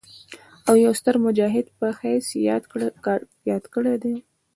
[0.67, 2.27] او يو ستر مجاهد پۀ حييث
[3.51, 4.15] ياد کړي دي